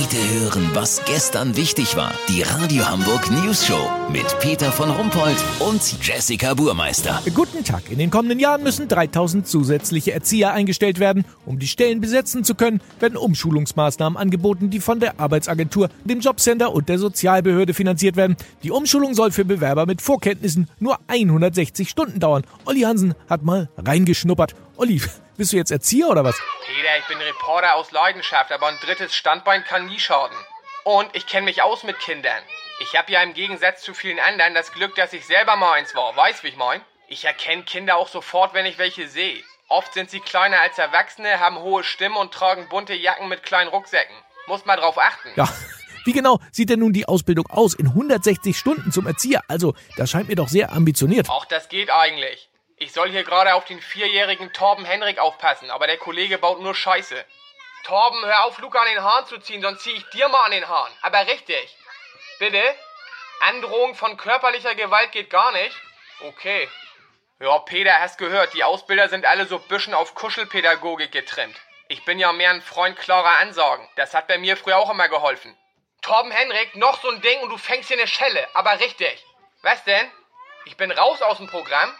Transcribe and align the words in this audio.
Heute 0.00 0.16
hören, 0.40 0.70
was 0.74 1.04
gestern 1.06 1.56
wichtig 1.56 1.96
war. 1.96 2.12
Die 2.28 2.42
Radio 2.42 2.88
Hamburg 2.88 3.32
News 3.32 3.66
Show 3.66 3.90
mit 4.12 4.38
Peter 4.38 4.70
von 4.70 4.90
Rumpold 4.90 5.36
und 5.58 6.06
Jessica 6.06 6.54
Burmeister. 6.54 7.20
Guten 7.34 7.64
Tag. 7.64 7.90
In 7.90 7.98
den 7.98 8.08
kommenden 8.08 8.38
Jahren 8.38 8.62
müssen 8.62 8.86
3000 8.86 9.48
zusätzliche 9.48 10.12
Erzieher 10.12 10.52
eingestellt 10.52 11.00
werden. 11.00 11.24
Um 11.44 11.58
die 11.58 11.66
Stellen 11.66 12.00
besetzen 12.00 12.44
zu 12.44 12.54
können, 12.54 12.80
werden 13.00 13.16
Umschulungsmaßnahmen 13.16 14.16
angeboten, 14.16 14.70
die 14.70 14.78
von 14.78 15.00
der 15.00 15.18
Arbeitsagentur, 15.18 15.88
dem 16.04 16.20
Jobcenter 16.20 16.72
und 16.72 16.88
der 16.88 17.00
Sozialbehörde 17.00 17.74
finanziert 17.74 18.14
werden. 18.14 18.36
Die 18.62 18.70
Umschulung 18.70 19.14
soll 19.14 19.32
für 19.32 19.44
Bewerber 19.44 19.84
mit 19.84 20.00
Vorkenntnissen 20.00 20.68
nur 20.78 21.00
160 21.08 21.88
Stunden 21.88 22.20
dauern. 22.20 22.44
Olli 22.66 22.82
Hansen 22.82 23.14
hat 23.28 23.42
mal 23.42 23.68
reingeschnuppert. 23.76 24.54
Olli, 24.76 25.02
bist 25.36 25.52
du 25.52 25.56
jetzt 25.56 25.72
Erzieher 25.72 26.08
oder 26.08 26.22
was? 26.22 26.36
Peter, 26.78 26.96
ich 26.96 27.06
bin 27.06 27.18
Reporter 27.18 27.74
aus 27.74 27.90
Leidenschaft, 27.90 28.52
aber 28.52 28.68
ein 28.68 28.78
drittes 28.78 29.12
Standbein 29.12 29.64
kann 29.64 29.86
nie 29.86 29.98
schaden. 29.98 30.36
Und 30.84 31.10
ich 31.12 31.26
kenne 31.26 31.46
mich 31.46 31.60
aus 31.60 31.82
mit 31.82 31.98
Kindern. 31.98 32.40
Ich 32.78 32.96
habe 32.96 33.10
ja 33.10 33.20
im 33.20 33.34
Gegensatz 33.34 33.82
zu 33.82 33.94
vielen 33.94 34.20
anderen 34.20 34.54
das 34.54 34.70
Glück, 34.70 34.94
dass 34.94 35.12
ich 35.12 35.26
selber 35.26 35.56
mal 35.56 35.72
eins 35.72 35.96
war. 35.96 36.14
Weißt, 36.14 36.44
wie 36.44 36.48
ich 36.48 36.56
mein? 36.56 36.80
Ich 37.08 37.24
erkenne 37.24 37.64
Kinder 37.64 37.96
auch 37.96 38.06
sofort, 38.06 38.54
wenn 38.54 38.64
ich 38.64 38.78
welche 38.78 39.08
sehe. 39.08 39.42
Oft 39.66 39.92
sind 39.92 40.08
sie 40.08 40.20
kleiner 40.20 40.60
als 40.60 40.78
Erwachsene, 40.78 41.40
haben 41.40 41.58
hohe 41.58 41.82
Stimmen 41.82 42.16
und 42.16 42.32
tragen 42.32 42.68
bunte 42.68 42.94
Jacken 42.94 43.28
mit 43.28 43.42
kleinen 43.42 43.70
Rucksäcken. 43.70 44.14
Muss 44.46 44.64
mal 44.64 44.76
drauf 44.76 44.98
achten. 44.98 45.30
Ja. 45.34 45.48
Wie 46.04 46.12
genau 46.12 46.38
sieht 46.52 46.70
denn 46.70 46.78
nun 46.78 46.92
die 46.92 47.08
Ausbildung 47.08 47.48
aus 47.48 47.74
in 47.74 47.88
160 47.88 48.56
Stunden 48.56 48.92
zum 48.92 49.08
Erzieher? 49.08 49.42
Also, 49.48 49.74
das 49.96 50.10
scheint 50.10 50.28
mir 50.28 50.36
doch 50.36 50.48
sehr 50.48 50.70
ambitioniert. 50.72 51.28
Auch 51.28 51.44
das 51.44 51.68
geht 51.68 51.90
eigentlich. 51.90 52.48
Ich 52.80 52.92
soll 52.92 53.10
hier 53.10 53.24
gerade 53.24 53.54
auf 53.54 53.64
den 53.64 53.82
vierjährigen 53.82 54.52
Torben 54.52 54.84
Henrik 54.84 55.18
aufpassen, 55.18 55.70
aber 55.70 55.88
der 55.88 55.98
Kollege 55.98 56.38
baut 56.38 56.60
nur 56.60 56.76
Scheiße. 56.76 57.24
Torben, 57.82 58.24
hör 58.24 58.44
auf, 58.44 58.58
Luca 58.58 58.80
an 58.80 58.86
den 58.86 59.02
Haaren 59.02 59.26
zu 59.26 59.38
ziehen, 59.38 59.62
sonst 59.62 59.82
zieh 59.82 59.92
ich 59.92 60.08
dir 60.10 60.28
mal 60.28 60.44
an 60.44 60.52
den 60.52 60.68
Haaren. 60.68 60.92
Aber 61.02 61.26
richtig. 61.26 61.76
Bitte? 62.38 62.62
Androhung 63.40 63.96
von 63.96 64.16
körperlicher 64.16 64.76
Gewalt 64.76 65.10
geht 65.10 65.30
gar 65.30 65.50
nicht? 65.52 65.74
Okay. 66.20 66.68
Ja, 67.40 67.58
Peter, 67.60 67.98
hast 67.98 68.18
gehört, 68.18 68.54
die 68.54 68.62
Ausbilder 68.62 69.08
sind 69.08 69.26
alle 69.26 69.46
so 69.46 69.58
büschen 69.58 69.94
auf 69.94 70.14
Kuschelpädagogik 70.14 71.10
getrimmt. 71.10 71.56
Ich 71.88 72.04
bin 72.04 72.18
ja 72.18 72.32
mehr 72.32 72.50
ein 72.50 72.62
Freund 72.62 72.96
klarer 72.96 73.38
Ansagen. 73.38 73.88
Das 73.96 74.14
hat 74.14 74.28
bei 74.28 74.38
mir 74.38 74.56
früher 74.56 74.76
auch 74.76 74.90
immer 74.90 75.08
geholfen. 75.08 75.56
Torben 76.02 76.30
Henrik, 76.30 76.76
noch 76.76 77.00
so 77.00 77.08
ein 77.10 77.20
Ding 77.22 77.40
und 77.40 77.50
du 77.50 77.56
fängst 77.56 77.88
hier 77.88 77.98
eine 77.98 78.06
Schelle, 78.06 78.46
aber 78.54 78.78
richtig. 78.78 79.24
Was 79.62 79.82
denn? 79.84 80.10
Ich 80.64 80.76
bin 80.76 80.92
raus 80.92 81.22
aus 81.22 81.38
dem 81.38 81.48
Programm? 81.48 81.92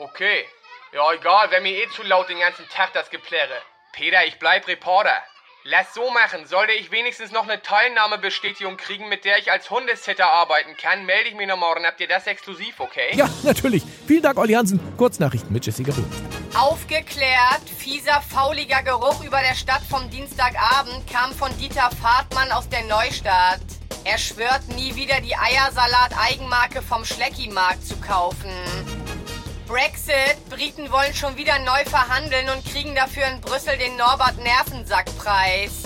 Okay. 0.00 0.44
Ja, 0.92 1.12
egal, 1.12 1.50
wäre 1.50 1.60
mir 1.60 1.72
eh 1.72 1.88
zu 1.90 2.04
laut 2.04 2.28
den 2.28 2.38
ganzen 2.38 2.68
Tag 2.68 2.92
das 2.92 3.10
Geplärre. 3.10 3.60
Peter, 3.92 4.24
ich 4.26 4.38
bleib 4.38 4.68
Reporter. 4.68 5.22
Lass 5.64 5.92
so 5.92 6.08
machen. 6.10 6.46
Sollte 6.46 6.72
ich 6.72 6.92
wenigstens 6.92 7.32
noch 7.32 7.42
eine 7.42 7.60
Teilnahmebestätigung 7.60 8.76
kriegen, 8.76 9.08
mit 9.08 9.24
der 9.24 9.38
ich 9.38 9.50
als 9.50 9.68
Hundesitter 9.70 10.30
arbeiten 10.30 10.76
kann, 10.80 11.04
melde 11.04 11.30
ich 11.30 11.34
mich 11.34 11.48
noch 11.48 11.58
morgen. 11.58 11.84
Habt 11.84 12.00
ihr 12.00 12.06
das 12.06 12.28
exklusiv, 12.28 12.78
okay? 12.78 13.10
Ja, 13.14 13.28
natürlich. 13.42 13.82
Vielen 14.06 14.22
Dank, 14.22 14.38
Olli 14.38 14.52
Hansen. 14.52 14.80
Kurznachrichten 14.96 15.52
mit 15.52 15.66
Jessica 15.66 15.90
Buhr. 15.90 16.04
Aufgeklärt, 16.54 17.68
fieser, 17.76 18.22
fauliger 18.22 18.82
Geruch 18.84 19.22
über 19.24 19.40
der 19.40 19.56
Stadt 19.56 19.82
vom 19.90 20.08
Dienstagabend 20.10 21.10
kam 21.12 21.32
von 21.32 21.50
Dieter 21.58 21.90
Fahrtmann 22.00 22.52
aus 22.52 22.68
der 22.68 22.84
Neustadt. 22.84 23.60
Er 24.04 24.16
schwört 24.16 24.68
nie 24.68 24.94
wieder 24.94 25.20
die 25.20 25.36
Eiersalat-Eigenmarke 25.36 26.82
vom 26.82 27.04
Schlecki-Markt 27.04 27.84
zu 27.84 28.00
kaufen. 28.00 28.48
Brexit. 29.68 30.36
Briten 30.48 30.90
wollen 30.90 31.12
schon 31.14 31.36
wieder 31.36 31.58
neu 31.58 31.84
verhandeln 31.84 32.48
und 32.48 32.64
kriegen 32.64 32.94
dafür 32.94 33.26
in 33.26 33.40
Brüssel 33.42 33.76
den 33.76 33.96
Norbert-Nervensack-Preis. 33.98 35.82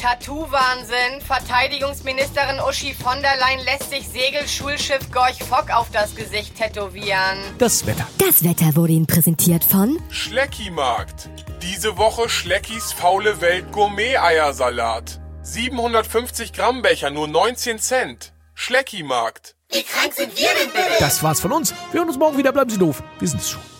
Tattoo-Wahnsinn. 0.00 1.22
Verteidigungsministerin 1.26 2.60
Uschi 2.60 2.92
von 2.92 3.22
der 3.22 3.38
Leyen 3.38 3.64
lässt 3.64 3.88
sich 3.88 4.06
Segelschulschiff 4.06 5.10
Gorch 5.10 5.42
Fock 5.42 5.70
auf 5.74 5.90
das 5.92 6.14
Gesicht 6.14 6.56
tätowieren. 6.56 7.38
Das 7.56 7.86
Wetter. 7.86 8.06
Das 8.18 8.44
Wetter 8.44 8.76
wurde 8.76 8.92
Ihnen 8.92 9.06
präsentiert 9.06 9.64
von 9.64 9.98
Schlecki-Markt. 10.10 11.30
Diese 11.62 11.96
Woche 11.96 12.28
Schleckis 12.28 12.92
faule 12.92 13.40
Welt 13.40 13.72
Gourmet-Eiersalat. 13.72 15.20
750 15.40 16.52
Gramm 16.52 16.82
Becher, 16.82 17.08
nur 17.08 17.28
19 17.28 17.78
Cent. 17.78 18.34
Schlecki-Markt. 18.54 19.56
Wie 19.74 19.82
krank 19.82 20.12
sind 20.14 20.38
wir 20.38 20.48
denn 20.48 20.70
bitte? 20.70 21.00
Das 21.00 21.20
war's 21.22 21.40
von 21.40 21.50
uns. 21.50 21.74
Wir 21.90 21.98
hören 21.98 22.08
uns 22.08 22.18
morgen 22.18 22.38
wieder. 22.38 22.52
Bleiben 22.52 22.70
Sie 22.70 22.78
doof. 22.78 23.02
Wir 23.18 23.28
sind's 23.28 23.50
schon. 23.50 23.73